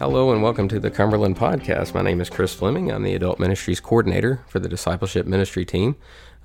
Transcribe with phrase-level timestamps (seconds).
[0.00, 1.92] Hello and welcome to the Cumberland Podcast.
[1.92, 2.90] My name is Chris Fleming.
[2.90, 5.94] I'm the Adult Ministries Coordinator for the Discipleship Ministry team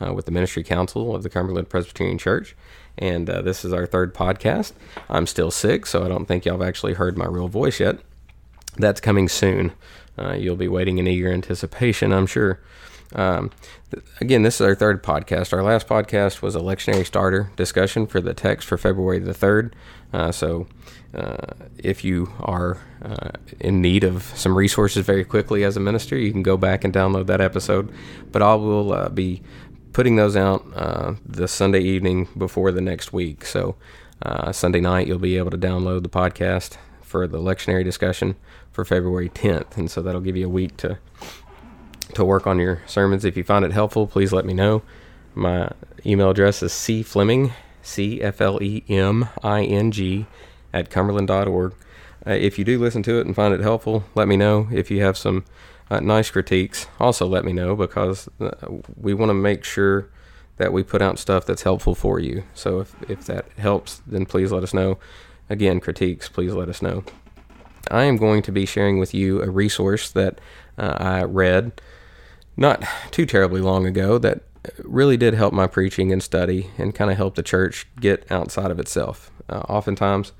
[0.05, 2.53] uh, with the Ministry Council of the Cumberland Presbyterian Church.
[2.97, 4.73] And uh, this is our third podcast.
[5.09, 7.99] I'm still sick, so I don't think y'all have actually heard my real voice yet.
[8.75, 9.71] That's coming soon.
[10.19, 12.59] Uh, you'll be waiting in eager anticipation, I'm sure.
[13.13, 13.51] Um,
[13.89, 15.53] th- again, this is our third podcast.
[15.53, 19.71] Our last podcast was a lectionary starter discussion for the text for February the 3rd.
[20.15, 20.65] Uh, so
[21.13, 21.35] uh,
[21.77, 26.31] if you are uh, in need of some resources very quickly as a minister, you
[26.31, 27.93] can go back and download that episode.
[28.31, 29.41] But I will be
[29.91, 33.43] putting those out uh, the Sunday evening before the next week.
[33.43, 33.75] So
[34.21, 38.37] uh, Sunday night, you'll be able to download the podcast for the lectionary discussion
[38.71, 39.75] for February 10th.
[39.75, 40.97] And so that'll give you a week to
[42.13, 43.25] to work on your sermons.
[43.25, 44.83] If you find it helpful, please let me know.
[45.33, 45.71] My
[46.05, 47.51] email address is cfleming,
[47.85, 50.25] C F L E M I N G,
[50.73, 51.73] at cumberland.org.
[52.27, 54.67] Uh, if you do listen to it and find it helpful, let me know.
[54.71, 55.45] If you have some
[55.89, 58.51] uh, nice critiques, also let me know because uh,
[58.99, 60.09] we want to make sure
[60.57, 62.43] that we put out stuff that's helpful for you.
[62.53, 64.97] So if, if that helps, then please let us know.
[65.49, 67.03] Again, critiques, please let us know.
[67.91, 70.39] I am going to be sharing with you a resource that
[70.77, 71.79] uh, I read
[72.57, 74.41] not too terribly long ago that
[74.83, 78.71] really did help my preaching and study and kind of help the church get outside
[78.71, 79.31] of itself.
[79.49, 80.31] Uh, oftentimes,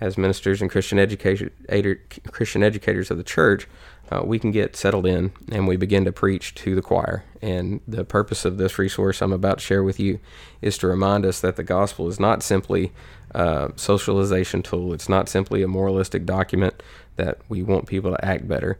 [0.00, 2.00] as ministers and Christian educator,
[2.30, 3.68] Christian educators of the church,
[4.10, 7.24] uh, we can get settled in and we begin to preach to the choir.
[7.42, 10.18] And the purpose of this resource I'm about to share with you
[10.62, 12.92] is to remind us that the gospel is not simply
[13.32, 14.92] a socialization tool.
[14.92, 16.82] It's not simply a moralistic document
[17.16, 18.78] that we want people to act better,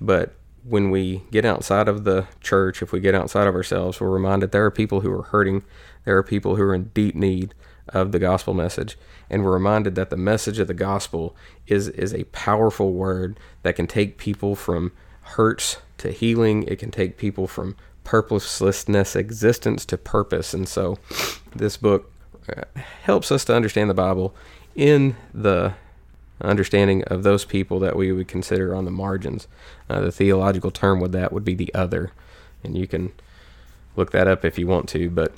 [0.00, 0.34] but
[0.68, 4.52] when we get outside of the church, if we get outside of ourselves, we're reminded
[4.52, 5.62] there are people who are hurting,
[6.04, 7.54] there are people who are in deep need
[7.88, 8.98] of the gospel message,
[9.30, 11.34] and we're reminded that the message of the gospel
[11.66, 14.92] is is a powerful word that can take people from
[15.22, 16.64] hurts to healing.
[16.64, 20.98] It can take people from purposelessness existence to purpose, and so
[21.56, 22.12] this book
[22.54, 22.62] uh,
[23.02, 24.34] helps us to understand the Bible
[24.74, 25.74] in the
[26.40, 29.48] understanding of those people that we would consider on the margins.
[29.88, 32.12] Uh, the theological term with that would be the other,
[32.62, 33.12] and you can
[33.96, 35.10] look that up if you want to.
[35.10, 35.32] But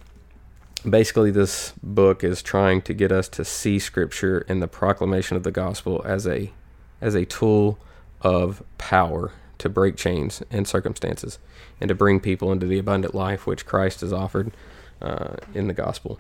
[0.88, 5.42] basically, this book is trying to get us to see Scripture and the proclamation of
[5.42, 6.52] the gospel as a
[7.00, 7.78] as a tool
[8.20, 11.38] of power to break chains and circumstances,
[11.80, 14.52] and to bring people into the abundant life which Christ has offered
[15.00, 16.18] uh, in the gospel.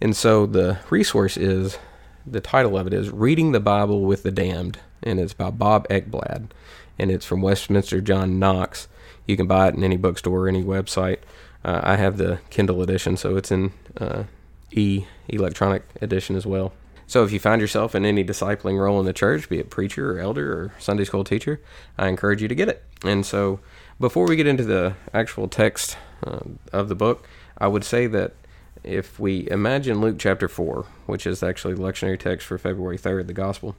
[0.00, 1.78] And so the resource is
[2.26, 5.88] the title of it is Reading the Bible with the Damned, and it's by Bob
[5.88, 6.50] Ekblad,
[6.98, 8.88] and it's from Westminster John Knox.
[9.26, 11.18] You can buy it in any bookstore or any website.
[11.64, 14.24] Uh, I have the Kindle edition, so it's in uh,
[14.72, 16.72] e electronic edition as well.
[17.06, 20.16] So if you find yourself in any discipling role in the church, be it preacher
[20.16, 21.60] or elder or Sunday school teacher,
[21.98, 22.84] I encourage you to get it.
[23.02, 23.58] And so
[23.98, 26.40] before we get into the actual text uh,
[26.72, 27.26] of the book,
[27.58, 28.34] I would say that
[28.82, 33.26] if we imagine Luke chapter 4, which is actually the lectionary text for February 3rd,
[33.26, 33.76] the gospel,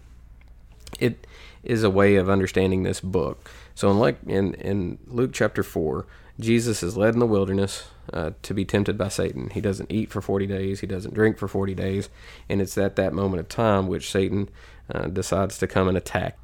[0.99, 1.25] it
[1.63, 3.49] is a way of understanding this book.
[3.75, 6.05] So in, in, in Luke chapter 4,
[6.39, 9.49] Jesus is led in the wilderness uh, to be tempted by Satan.
[9.51, 12.09] He doesn't eat for 40 days, he doesn't drink for 40 days,
[12.49, 14.49] and it's at that moment of time which Satan
[14.93, 16.37] uh, decides to come and attack.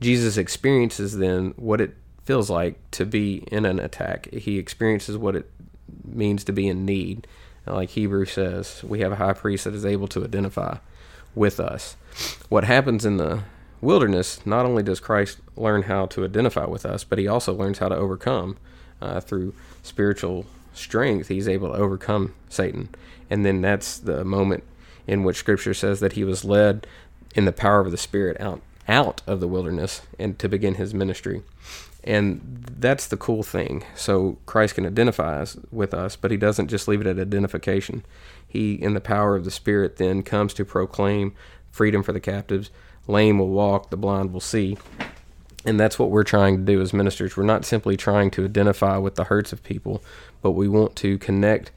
[0.00, 4.28] Jesus experiences then what it feels like to be in an attack.
[4.32, 5.50] He experiences what it
[6.04, 7.26] means to be in need
[7.66, 10.78] like Hebrew says, we have a high priest that is able to identify
[11.34, 11.96] with us.
[12.48, 13.42] What happens in the
[13.80, 17.78] wilderness, not only does Christ learn how to identify with us, but he also learns
[17.78, 18.56] how to overcome
[19.00, 21.28] uh, through spiritual strength.
[21.28, 22.88] He's able to overcome Satan.
[23.28, 24.64] And then that's the moment
[25.06, 26.86] in which Scripture says that he was led
[27.34, 30.94] in the power of the Spirit out, out of the wilderness and to begin his
[30.94, 31.42] ministry.
[32.06, 33.84] And that's the cool thing.
[33.96, 38.04] So Christ can identify us, with us, but he doesn't just leave it at identification.
[38.46, 41.34] He, in the power of the Spirit, then comes to proclaim
[41.70, 42.70] freedom for the captives.
[43.08, 44.78] Lame will walk, the blind will see.
[45.64, 47.36] And that's what we're trying to do as ministers.
[47.36, 50.02] We're not simply trying to identify with the hurts of people,
[50.42, 51.72] but we want to connect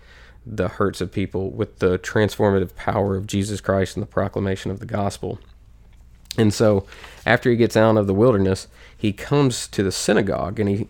[0.45, 4.79] the hurts of people with the transformative power of Jesus Christ and the proclamation of
[4.79, 5.39] the gospel.
[6.39, 6.85] And so,
[7.25, 10.87] after he gets out of the wilderness, he comes to the synagogue and he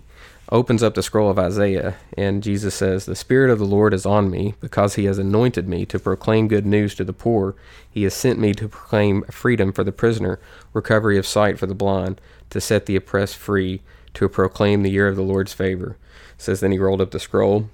[0.51, 1.96] opens up the scroll of Isaiah.
[2.16, 5.68] And Jesus says, The Spirit of the Lord is on me because he has anointed
[5.68, 7.56] me to proclaim good news to the poor.
[7.90, 10.40] He has sent me to proclaim freedom for the prisoner,
[10.72, 12.22] recovery of sight for the blind,
[12.52, 13.81] to set the oppressed free,
[14.13, 15.98] to proclaim the year of the Lord's favor.
[16.36, 17.72] It says, Then he rolled up the scroll,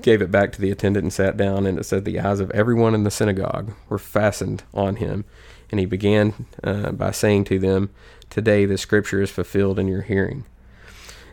[0.00, 1.66] gave it back to the attendant, and sat down.
[1.66, 5.26] And it said, The eyes of everyone in the synagogue were fastened on him.
[5.70, 7.90] And he began uh, by saying to them,
[8.30, 10.44] Today the scripture is fulfilled in your hearing.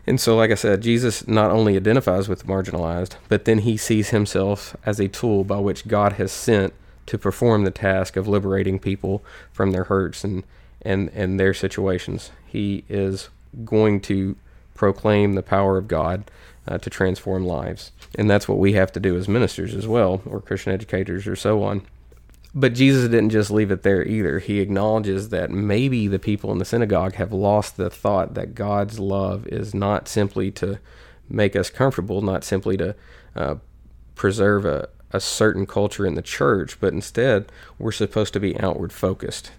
[0.06, 3.76] And so, like I said, Jesus not only identifies with the marginalized, but then he
[3.76, 6.72] sees himself as a tool by which God has sent
[7.06, 10.44] to perform the task of liberating people from their hurts and,
[10.82, 12.30] and, and their situations.
[12.46, 13.30] He is
[13.64, 14.36] going to
[14.74, 16.30] proclaim the power of God
[16.68, 17.90] uh, to transform lives.
[18.16, 21.36] And that's what we have to do as ministers as well, or Christian educators, or
[21.36, 21.82] so on.
[22.58, 24.38] But Jesus didn't just leave it there either.
[24.38, 28.98] He acknowledges that maybe the people in the synagogue have lost the thought that God's
[28.98, 30.78] love is not simply to
[31.28, 32.96] make us comfortable, not simply to
[33.34, 33.56] uh,
[34.14, 38.90] preserve a, a certain culture in the church, but instead we're supposed to be outward
[38.90, 39.52] focused.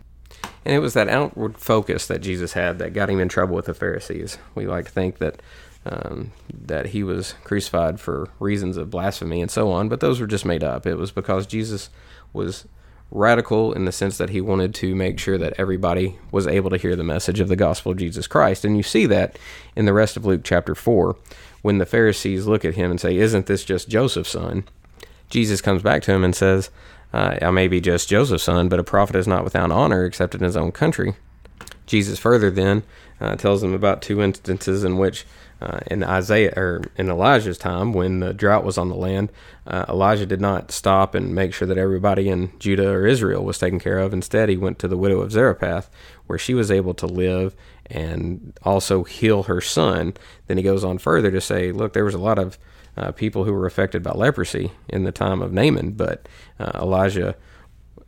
[0.65, 3.65] And it was that outward focus that Jesus had that got him in trouble with
[3.65, 4.39] the Pharisees.
[4.55, 5.39] We like to think that
[5.85, 10.27] um, that he was crucified for reasons of blasphemy and so on, but those were
[10.27, 10.85] just made up.
[10.85, 11.89] It was because Jesus
[12.33, 12.65] was
[13.09, 16.77] radical in the sense that he wanted to make sure that everybody was able to
[16.77, 18.65] hear the message of the gospel of Jesus Christ.
[18.65, 19.37] And you see that
[19.75, 21.15] in the rest of Luke chapter 4
[21.61, 24.65] when the Pharisees look at him and say, Isn't this just Joseph's son?
[25.29, 26.69] Jesus comes back to him and says,
[27.13, 30.35] uh, I may be just Joseph's son, but a prophet is not without honor except
[30.35, 31.15] in his own country.
[31.87, 32.83] Jesus further then
[33.19, 35.25] uh, tells them about two instances in which
[35.59, 39.31] uh, in Isaiah or in Elijah's time, when the drought was on the land,
[39.65, 43.57] uh, Elijah did not stop and make sure that everybody in Judah or Israel was
[43.57, 44.13] taken care of.
[44.13, 45.89] Instead, he went to the widow of Zarephath,
[46.27, 47.55] where she was able to live
[47.87, 50.13] and also heal her son.
[50.45, 52.59] Then he goes on further to say, look, there was a lot of
[52.95, 56.27] uh, people who were affected by leprosy in the time of Naaman, but
[56.59, 57.35] uh, Elijah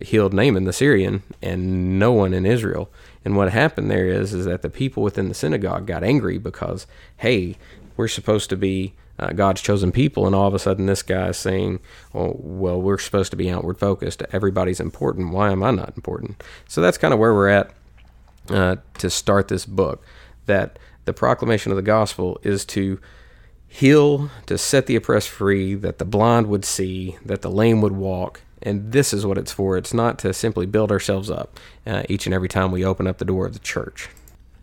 [0.01, 2.91] healed Naaman the Syrian and no one in Israel.
[3.25, 6.87] And what happened there is is that the people within the synagogue got angry because
[7.17, 7.57] hey,
[7.97, 11.27] we're supposed to be uh, God's chosen people, and all of a sudden this guy
[11.27, 11.79] is saying,
[12.13, 14.23] well, well, we're supposed to be outward focused.
[14.31, 15.31] Everybody's important.
[15.31, 16.41] Why am I not important?
[16.67, 17.71] So that's kind of where we're at
[18.49, 20.03] uh, to start this book.
[20.45, 22.99] That the proclamation of the gospel is to
[23.67, 27.91] heal, to set the oppressed free, that the blind would see, that the lame would
[27.91, 29.77] walk, and this is what it's for.
[29.77, 33.17] It's not to simply build ourselves up uh, each and every time we open up
[33.17, 34.09] the door of the church.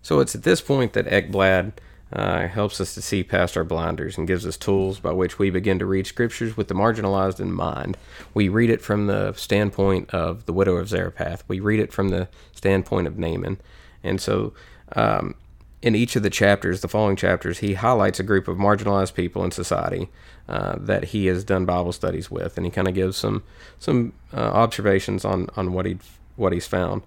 [0.02, 1.72] So it's at this point that Ekblad
[2.12, 5.50] uh, helps us to see past our blinders and gives us tools by which we
[5.50, 7.96] begin to read scriptures with the marginalized in mind.
[8.32, 11.43] We read it from the standpoint of the widow of Zarephath.
[11.48, 13.60] We read it from the standpoint of Naaman.
[14.04, 14.54] And so
[14.94, 15.34] um,
[15.82, 19.44] in each of the chapters, the following chapters, he highlights a group of marginalized people
[19.44, 20.08] in society
[20.49, 23.43] uh, that he has done Bible studies with, and he kind of gives some
[23.78, 25.99] some uh, observations on on what he
[26.37, 27.02] what he's found.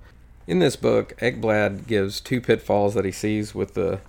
[0.47, 4.01] In this book, Ekblad gives two pitfalls that he sees with the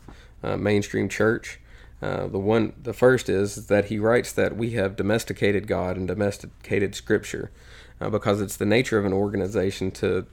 [0.42, 1.60] uh, mainstream church.
[2.02, 6.08] Uh, the one, the first is that he writes that we have domesticated God and
[6.08, 7.50] domesticated Scripture,
[8.00, 10.26] uh, because it's the nature of an organization to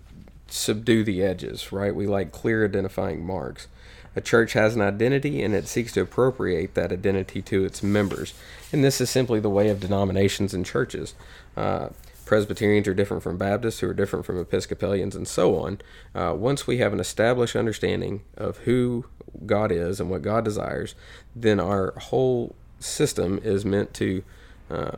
[0.48, 1.72] subdue the edges.
[1.74, 1.94] Right?
[1.94, 3.68] We like clear identifying marks.
[4.18, 8.34] A church has an identity and it seeks to appropriate that identity to its members.
[8.74, 11.14] And this is simply the way of denominations and churches.
[11.56, 11.90] Uh,
[12.26, 15.80] Presbyterians are different from Baptists, who are different from Episcopalians, and so on.
[16.16, 19.06] Uh, once we have an established understanding of who
[19.46, 20.96] God is and what God desires,
[21.36, 24.24] then our whole system is meant to
[24.72, 24.98] uh,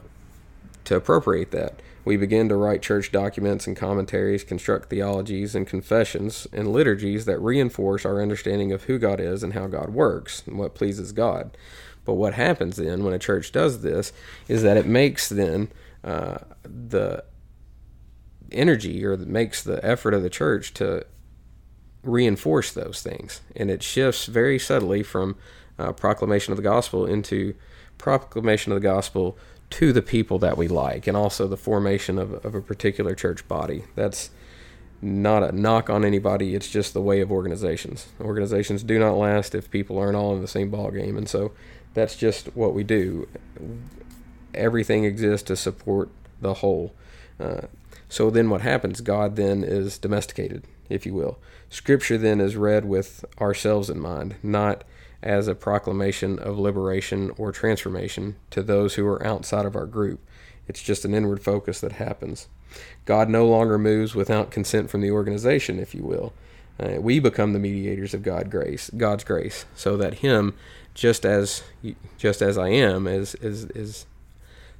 [0.85, 6.47] to appropriate that we begin to write church documents and commentaries, construct theologies and confessions
[6.51, 10.57] and liturgies that reinforce our understanding of who God is and how God works and
[10.57, 11.55] what pleases God.
[12.05, 14.11] But what happens then when a church does this
[14.47, 15.71] is that it makes then
[16.03, 17.23] uh, the
[18.51, 21.05] energy or makes the effort of the church to
[22.03, 23.41] reinforce those things.
[23.55, 25.35] And it shifts very subtly from
[25.77, 27.55] uh, proclamation of the gospel into
[27.97, 29.37] proclamation of the gospel
[29.71, 33.47] to the people that we like and also the formation of, of a particular church
[33.47, 33.83] body.
[33.95, 34.31] That's
[35.01, 36.55] not a knock on anybody.
[36.55, 38.07] It's just the way of organizations.
[38.19, 41.51] Organizations do not last if people aren't all in the same ball game, and so
[41.93, 43.27] that's just what we do.
[44.53, 46.09] Everything exists to support
[46.41, 46.93] the whole.
[47.39, 47.61] Uh,
[48.09, 49.01] so then, what happens?
[49.01, 51.37] God then is domesticated, if you will.
[51.69, 54.83] Scripture then is read with ourselves in mind, not
[55.21, 60.19] as a proclamation of liberation or transformation to those who are outside of our group.
[60.67, 62.47] It's just an inward focus that happens.
[63.05, 66.33] God no longer moves without consent from the organization, if you will.
[66.79, 70.53] Uh, we become the mediators of God grace, God's grace, so that hymn,
[70.93, 71.63] just as
[72.17, 74.05] just as I am, is is is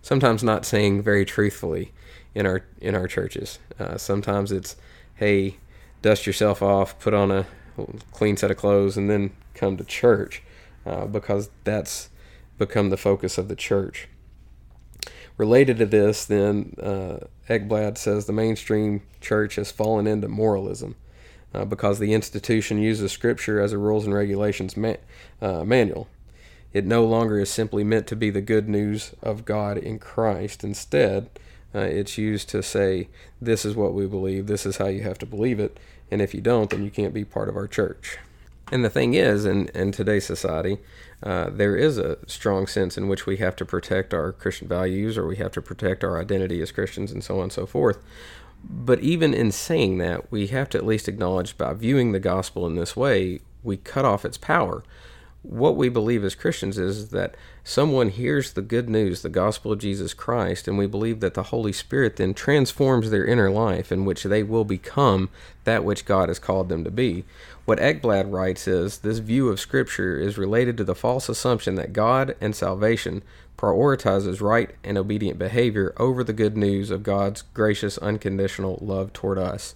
[0.02, 1.92] sometimes not saying very truthfully
[2.34, 3.60] in our in our churches.
[3.78, 4.78] Uh, sometimes it's,
[5.16, 5.58] hey,
[6.02, 7.48] dust yourself off, put on a
[8.12, 10.42] clean set of clothes, and then come to church
[10.86, 12.10] uh, because that's
[12.58, 14.08] become the focus of the church.
[15.38, 17.20] Related to this, then, uh,
[17.50, 20.96] Ekblad says the mainstream church has fallen into moralism
[21.54, 24.96] uh, because the institution uses Scripture as a rules and regulations ma-
[25.42, 26.08] uh, manual.
[26.74, 30.64] It no longer is simply meant to be the good news of God in Christ.
[30.64, 31.30] Instead,
[31.74, 33.08] uh, it's used to say,
[33.42, 35.80] this is what we believe, this is how you have to believe it,
[36.12, 38.18] and if you don't, then you can't be part of our church.
[38.72, 40.78] And the thing is, in, in today's society,
[41.24, 45.18] uh, there is a strong sense in which we have to protect our Christian values
[45.18, 48.00] or we have to protect our identity as Christians and so on and so forth.
[48.64, 52.68] But even in saying that, we have to at least acknowledge by viewing the gospel
[52.68, 54.84] in this way, we cut off its power
[55.42, 59.80] what we believe as Christians is that someone hears the good news, the gospel of
[59.80, 64.04] Jesus Christ, and we believe that the Holy Spirit then transforms their inner life in
[64.04, 65.30] which they will become
[65.64, 67.24] that which God has called them to be.
[67.64, 71.94] What Ekblad writes is this view of Scripture is related to the false assumption that
[71.94, 73.24] God and salvation
[73.58, 79.38] prioritizes right and obedient behavior over the good news of God's gracious, unconditional love toward
[79.38, 79.76] us.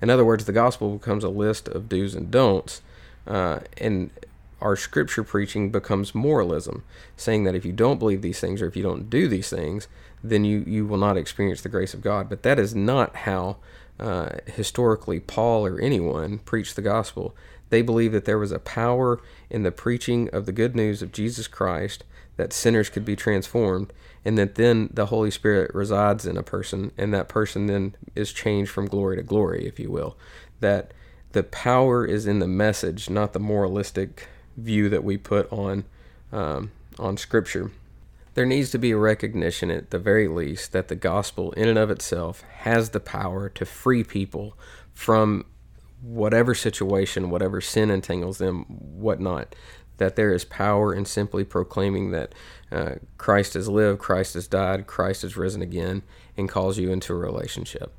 [0.00, 2.80] In other words, the gospel becomes a list of do's and don'ts.
[3.26, 4.10] Uh, and
[4.60, 6.84] our scripture preaching becomes moralism,
[7.16, 9.88] saying that if you don't believe these things or if you don't do these things,
[10.22, 12.28] then you, you will not experience the grace of God.
[12.28, 13.56] But that is not how
[14.00, 17.34] uh, historically Paul or anyone preached the gospel.
[17.68, 19.20] They believed that there was a power
[19.50, 22.04] in the preaching of the good news of Jesus Christ
[22.36, 23.92] that sinners could be transformed,
[24.24, 28.32] and that then the Holy Spirit resides in a person, and that person then is
[28.32, 30.16] changed from glory to glory, if you will.
[30.60, 30.92] That
[31.32, 35.84] the power is in the message, not the moralistic view that we put on
[36.32, 37.70] um, on Scripture.
[38.34, 41.78] There needs to be a recognition, at the very least, that the gospel, in and
[41.78, 44.58] of itself, has the power to free people
[44.92, 45.46] from
[46.02, 49.54] whatever situation, whatever sin entangles them, whatnot.
[49.96, 52.34] That there is power in simply proclaiming that
[52.70, 56.02] uh, Christ has lived, Christ has died, Christ has risen again,
[56.36, 57.94] and calls you into a relationship.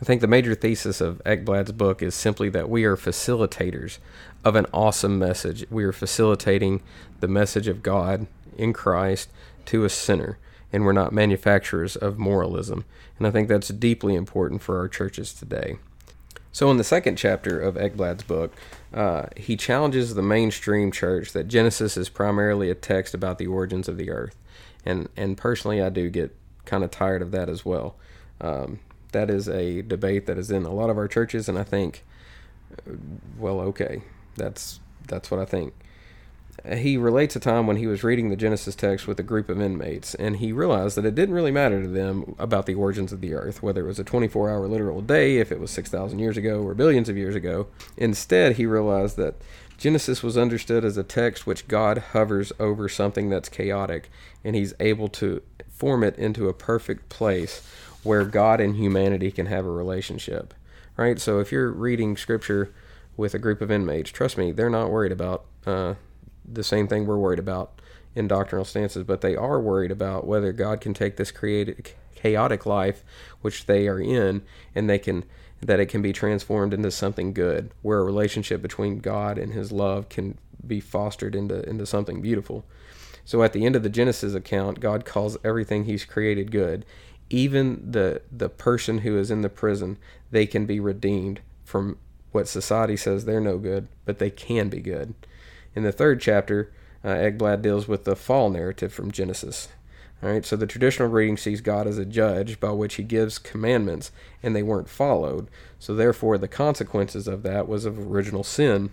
[0.00, 3.98] I think the major thesis of Ekblad's book is simply that we are facilitators
[4.44, 5.64] of an awesome message.
[5.70, 6.82] We are facilitating
[7.20, 8.26] the message of God
[8.56, 9.30] in Christ
[9.66, 10.38] to a sinner,
[10.72, 12.84] and we're not manufacturers of moralism.
[13.18, 15.78] And I think that's deeply important for our churches today.
[16.52, 18.54] So, in the second chapter of Ekblad's book,
[18.92, 23.86] uh, he challenges the mainstream church that Genesis is primarily a text about the origins
[23.86, 24.34] of the earth.
[24.84, 27.96] And, and personally, I do get kind of tired of that as well.
[28.40, 28.80] Um,
[29.12, 32.04] that is a debate that is in a lot of our churches, and I think,
[32.72, 32.92] uh,
[33.38, 34.02] well, okay,
[34.38, 35.74] that's that's what I think.
[36.76, 39.60] He relates a time when he was reading the Genesis text with a group of
[39.60, 43.20] inmates, and he realized that it didn't really matter to them about the origins of
[43.20, 46.36] the earth, whether it was a 24 hour literal day, if it was 6,000 years
[46.36, 47.68] ago, or billions of years ago.
[47.96, 49.36] Instead, he realized that
[49.78, 54.10] Genesis was understood as a text which God hovers over something that's chaotic,
[54.42, 57.64] and he's able to form it into a perfect place
[58.02, 60.52] where God and humanity can have a relationship,
[60.96, 61.20] right?
[61.20, 62.72] So if you're reading scripture
[63.18, 65.94] with a group of inmates, trust me, they're not worried about uh,
[66.50, 67.82] the same thing we're worried about
[68.14, 72.64] in doctrinal stances, but they are worried about whether God can take this created chaotic
[72.64, 73.04] life
[73.42, 74.42] which they are in
[74.74, 75.24] and they can
[75.60, 79.70] that it can be transformed into something good where a relationship between God and his
[79.70, 82.64] love can be fostered into into something beautiful.
[83.24, 86.86] So at the end of the Genesis account, God calls everything he's created good
[87.30, 89.98] even the the person who is in the prison,
[90.30, 91.98] they can be redeemed from
[92.32, 95.14] what society says they're no good, but they can be good.
[95.74, 96.72] In the third chapter,
[97.04, 99.68] uh, deals with the fall narrative from Genesis.
[100.22, 103.38] All right, so the traditional reading sees God as a judge by which he gives
[103.38, 104.10] commandments
[104.42, 105.48] and they weren't followed.
[105.78, 108.90] So therefore the consequences of that was of original sin.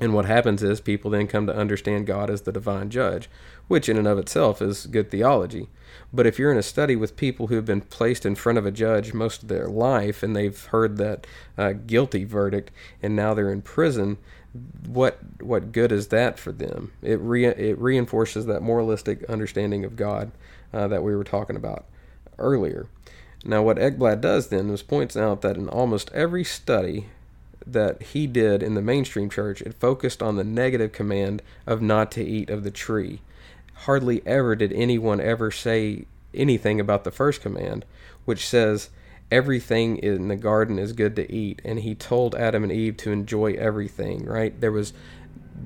[0.00, 3.28] And what happens is people then come to understand God as the divine judge,
[3.68, 5.68] which in and of itself is good theology.
[6.12, 8.64] But if you're in a study with people who have been placed in front of
[8.64, 11.26] a judge most of their life and they've heard that
[11.58, 12.70] uh, guilty verdict
[13.02, 14.16] and now they're in prison,
[14.86, 16.92] what what good is that for them?
[17.02, 20.32] It re- it reinforces that moralistic understanding of God
[20.72, 21.84] uh, that we were talking about
[22.38, 22.88] earlier.
[23.44, 27.06] Now, what Ekblad does then is points out that in almost every study
[27.66, 32.10] that he did in the mainstream church, it focused on the negative command of not
[32.12, 33.20] to eat of the tree
[33.84, 37.84] hardly ever did anyone ever say anything about the first command,
[38.24, 38.90] which says,
[39.30, 41.62] Everything in the garden is good to eat.
[41.64, 44.60] And he told Adam and Eve to enjoy everything, right?
[44.60, 44.92] There was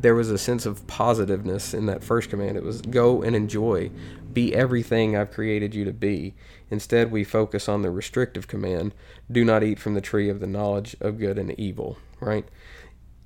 [0.00, 2.58] there was a sense of positiveness in that first command.
[2.58, 3.90] It was go and enjoy,
[4.34, 6.34] be everything I've created you to be.
[6.70, 8.94] Instead, we focus on the restrictive command
[9.30, 12.46] do not eat from the tree of the knowledge of good and evil, right?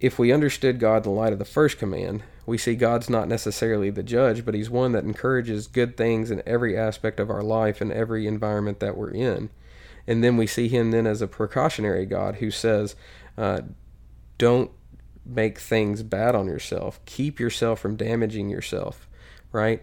[0.00, 3.29] if we understood God in the light of the first command, we see God's not
[3.29, 7.43] necessarily the judge, but He's one that encourages good things in every aspect of our
[7.43, 9.50] life and every environment that we're in.
[10.07, 12.95] And then we see Him then as a precautionary God who says,
[13.37, 13.62] uh,
[14.38, 14.71] don't
[15.27, 17.05] make things bad on yourself.
[17.05, 19.09] Keep yourself from damaging yourself,
[19.50, 19.83] right?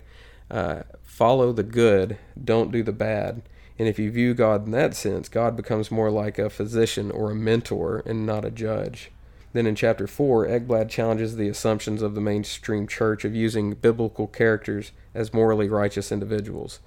[0.50, 3.42] Uh, follow the good, don't do the bad.
[3.78, 7.32] And if you view God in that sense, God becomes more like a physician or
[7.32, 9.12] a mentor and not a judge.
[9.54, 14.28] Then in chapter 4, Ekblad challenges the assumptions of the mainstream church of using biblical
[14.28, 16.80] characters as morally righteous individuals.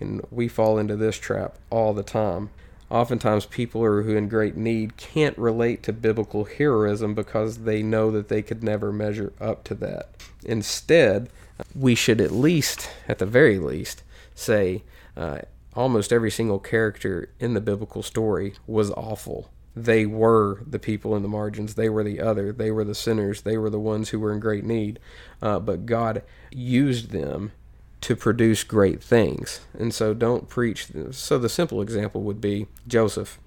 [0.00, 2.50] And we fall into this trap all the time.
[2.90, 8.10] Oftentimes, people who are in great need can't relate to biblical heroism because they know
[8.12, 10.10] that they could never measure up to that.
[10.44, 11.28] Instead,
[11.74, 14.02] we should at least, at the very least,
[14.34, 14.82] say
[15.16, 15.38] uh,
[15.74, 21.22] almost every single character in the biblical story was awful they were the people in
[21.22, 21.74] the margins.
[21.74, 22.50] They were the other.
[22.50, 23.42] They were the sinners.
[23.42, 24.98] They were the ones who were in great need.
[25.42, 27.52] Uh, but God used them
[28.00, 29.60] to produce great things.
[29.78, 30.88] And so don't preach.
[31.10, 33.38] So the simple example would be Joseph.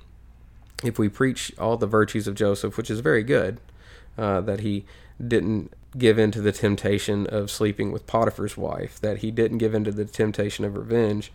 [0.83, 3.59] If we preach all the virtues of Joseph, which is very good,
[4.15, 4.85] uh, that he
[5.25, 9.73] didn't give in to the temptation of sleeping with Potiphar's wife, that he didn't give
[9.73, 11.31] in to the temptation of revenge,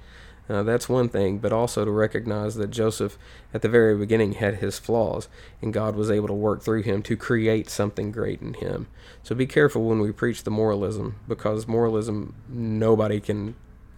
[0.48, 3.16] uh, that's one thing, but also to recognize that Joseph,
[3.54, 5.28] at the very beginning, had his flaws,
[5.62, 8.86] and God was able to work through him to create something great in him.
[9.22, 13.56] So be careful when we preach the moralism, because moralism nobody can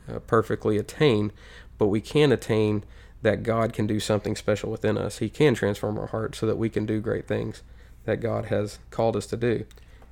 [0.08, 1.32] uh, perfectly attain,
[1.78, 2.84] but we can attain
[3.22, 5.18] that God can do something special within us.
[5.18, 7.62] He can transform our hearts so that we can do great things
[8.04, 9.64] that God has called us to do.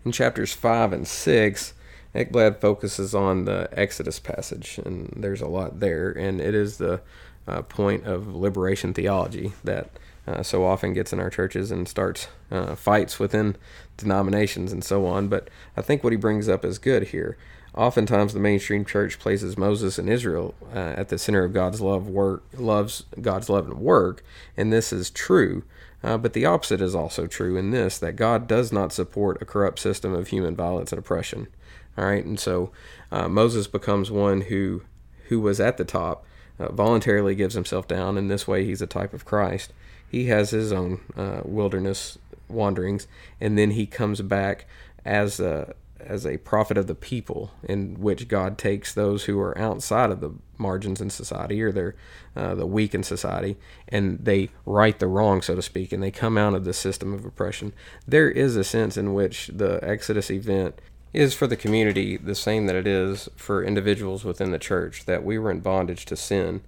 [0.05, 1.75] In chapters 5 and 6,
[2.15, 7.01] Ekblad focuses on the Exodus passage, and there's a lot there, and it is the
[7.49, 9.91] uh, point of liberation theology that
[10.27, 13.57] uh, so often gets in our churches and starts uh, fights within
[13.97, 15.29] denominations and so on.
[15.29, 17.37] But I think what he brings up is good here.
[17.75, 22.09] Oftentimes, the mainstream church places Moses and Israel uh, at the center of God's love
[22.09, 24.23] work, loves God's love and work,
[24.57, 25.65] and this is true.
[26.05, 29.47] Uh, but the opposite is also true in this that God does not support a
[29.47, 31.49] corrupt system of human violence and oppression.
[31.97, 32.71] All right, and so
[33.11, 34.83] uh, Moses becomes one who
[35.29, 36.27] who was at the top,
[36.59, 38.19] uh, voluntarily gives himself down.
[38.19, 39.73] In this way, he's a type of Christ.
[40.07, 43.07] He has his own uh, wilderness wanderings,
[43.41, 44.67] and then he comes back
[45.07, 45.75] as a
[46.07, 50.21] as a prophet of the people, in which God takes those who are outside of
[50.21, 51.95] the margins in society or they're
[52.37, 53.57] uh, the weak in society,
[53.89, 57.13] and they right the wrong, so to speak, and they come out of the system
[57.13, 57.73] of oppression.
[58.07, 60.81] There is a sense in which the Exodus event
[61.13, 65.25] is for the community the same that it is for individuals within the church, that
[65.25, 66.63] we were in bondage to sin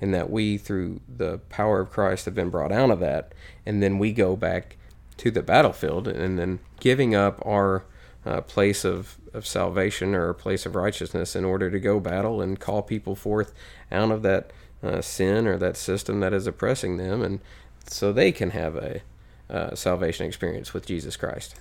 [0.00, 3.32] and that we, through the power of Christ, have been brought out of that.
[3.66, 4.76] And then we go back
[5.18, 7.84] to the battlefield and then giving up our
[8.28, 12.42] uh, place of, of salvation or a place of righteousness in order to go battle
[12.42, 13.54] and call people forth
[13.90, 17.40] out of that uh, sin or that system that is oppressing them and
[17.86, 19.00] so they can have a
[19.48, 21.54] uh, salvation experience with Jesus Christ.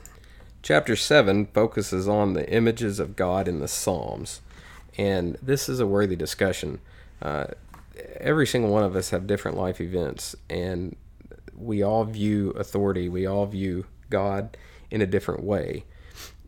[0.61, 4.41] Chapter 7 focuses on the images of God in the Psalms,
[4.97, 6.79] and this is a worthy discussion.
[7.21, 7.45] Uh,
[8.19, 10.97] every single one of us have different life events, and
[11.55, 14.57] we all view authority, we all view God
[14.91, 15.85] in a different way.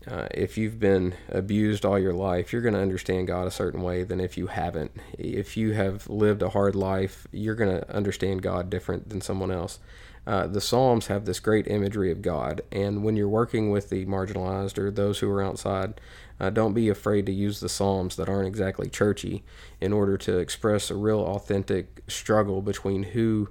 [0.08, 3.82] Uh, if you've been abused all your life, you're going to understand God a certain
[3.82, 4.92] way than if you haven't.
[5.18, 9.52] If you have lived a hard life, you're going to understand God different than someone
[9.52, 9.80] else.
[10.26, 14.06] Uh, the Psalms have this great imagery of God, and when you're working with the
[14.06, 16.00] marginalized or those who are outside,
[16.40, 19.44] uh, don't be afraid to use the Psalms that aren't exactly churchy
[19.82, 23.50] in order to express a real authentic struggle between who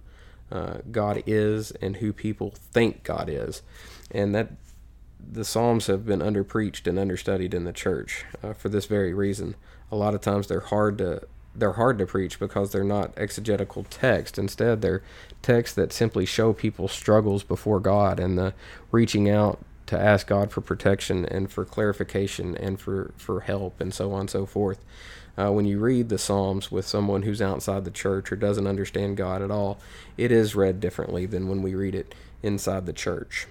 [0.51, 3.63] uh, God is and who people think God is.
[4.11, 4.53] And that
[5.21, 9.55] the Psalms have been underpreached and understudied in the church uh, for this very reason.
[9.91, 11.23] A lot of times they're hard to
[11.55, 14.39] they're hard to preach because they're not exegetical text.
[14.39, 15.03] Instead, they're
[15.43, 18.55] texts that simply show people's struggles before God and the
[18.93, 23.93] reaching out to ask God for protection and for clarification and for, for help and
[23.93, 24.85] so on and so forth.
[25.37, 29.17] Uh, when you read the Psalms with someone who's outside the church or doesn't understand
[29.17, 29.79] God at all,
[30.17, 33.47] it is read differently than when we read it inside the church.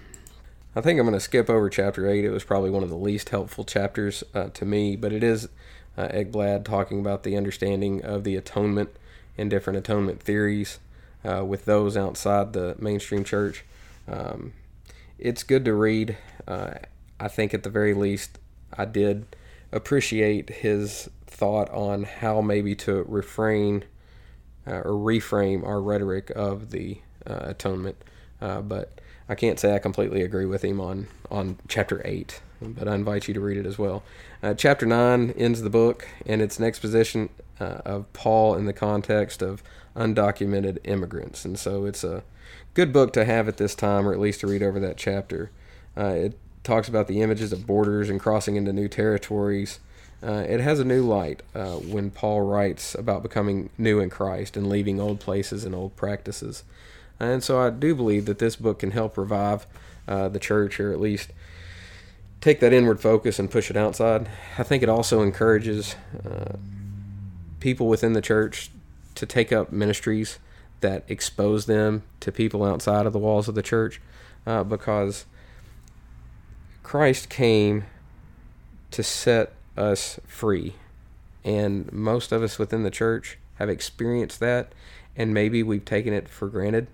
[0.76, 2.24] I think I'm going to skip over chapter 8.
[2.24, 5.48] It was probably one of the least helpful chapters uh, to me, but it is
[5.96, 8.90] uh, Ekblad talking about the understanding of the atonement
[9.38, 10.78] and different atonement theories
[11.24, 13.64] uh, with those outside the mainstream church.
[14.06, 14.52] Um,
[15.18, 16.16] it's good to read.
[16.46, 16.74] Uh,
[17.18, 18.38] I think at the very least,
[18.76, 19.24] I did
[19.72, 23.84] appreciate his thought on how maybe to refrain
[24.66, 27.96] uh, or reframe our rhetoric of the uh, atonement.
[28.40, 32.40] uh, but I can't say I completely agree with him on on chapter eight.
[32.60, 34.02] But I invite you to read it as well.
[34.42, 37.28] Uh, chapter nine ends the book, and it's an exposition
[37.60, 39.62] uh, of Paul in the context of
[39.94, 42.24] undocumented immigrants, and so it's a
[42.74, 45.50] good book to have at this time, or at least to read over that chapter.
[45.96, 49.78] Uh, it talks about the images of borders and crossing into new territories.
[50.20, 54.56] Uh, it has a new light uh, when Paul writes about becoming new in Christ
[54.56, 56.64] and leaving old places and old practices.
[57.20, 59.66] And so I do believe that this book can help revive
[60.06, 61.32] uh, the church, or at least
[62.40, 64.28] take that inward focus and push it outside.
[64.56, 66.56] I think it also encourages uh,
[67.60, 68.70] people within the church
[69.16, 70.38] to take up ministries
[70.80, 74.00] that expose them to people outside of the walls of the church
[74.46, 75.26] uh, because
[76.84, 77.84] Christ came
[78.92, 80.74] to set us free.
[81.44, 84.72] And most of us within the church have experienced that,
[85.16, 86.86] and maybe we've taken it for granted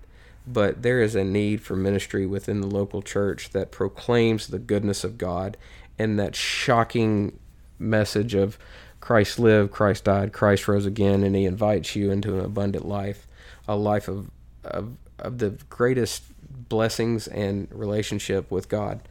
[0.47, 5.03] but there is a need for ministry within the local church that proclaims the goodness
[5.03, 5.57] of God
[5.97, 7.39] and that shocking
[7.79, 8.57] message of
[8.99, 13.27] Christ lived, Christ died, Christ rose again, and He invites you into an abundant life,
[13.67, 14.29] a life of,
[14.63, 16.23] of, of the greatest
[16.69, 19.01] blessings and relationship with God.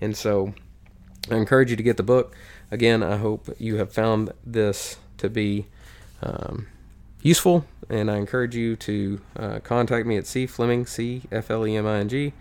[0.00, 0.54] And so
[1.30, 2.34] I encourage you to get the book.
[2.70, 5.66] Again, I hope you have found this to be
[6.22, 6.66] um,
[7.24, 11.66] useful, and I encourage you to uh, contact me at C Fleming, C F L
[11.66, 12.32] E M I N G,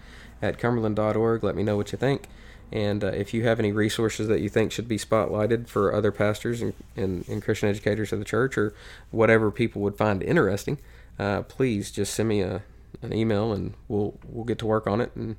[0.43, 1.43] at cumberland.org.
[1.43, 2.27] Let me know what you think.
[2.71, 6.11] And uh, if you have any resources that you think should be spotlighted for other
[6.11, 8.73] pastors and, and, and Christian educators of the church or
[9.11, 10.79] whatever people would find interesting,
[11.19, 12.63] uh, please just send me a,
[13.03, 15.11] an email and we'll, we'll get to work on it.
[15.15, 15.35] And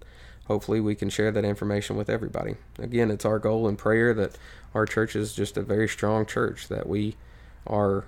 [0.47, 2.55] hopefully we can share that information with everybody.
[2.79, 4.39] Again, it's our goal and prayer that
[4.73, 7.17] our church is just a very strong church, that we
[7.67, 8.05] are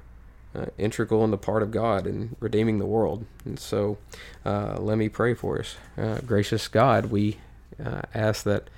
[0.57, 3.27] uh, integral in the part of God in redeeming the world.
[3.45, 3.99] And so,
[4.45, 5.77] uh, let me pray for us.
[5.99, 7.39] Uh, gracious God, we
[7.85, 8.69] uh, ask that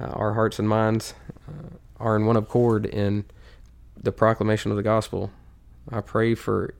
[0.00, 1.14] uh, our hearts and minds
[1.48, 3.24] uh, are in one accord in
[4.00, 5.30] the proclamation of the gospel.
[5.90, 6.74] I pray for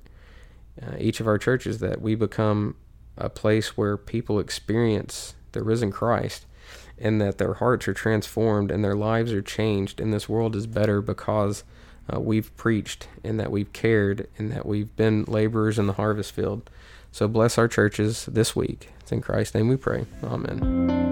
[0.98, 2.76] each of our churches that we become
[3.16, 6.46] a place where people experience the risen Christ
[6.96, 10.66] and that their hearts are transformed and their lives are changed, and this world is
[10.66, 11.64] better because
[12.12, 16.32] uh, we've preached and that we've cared and that we've been laborers in the harvest
[16.32, 16.70] field.
[17.12, 18.90] So bless our churches this week.
[19.00, 20.06] It's in Christ's name we pray.
[20.22, 21.07] Amen.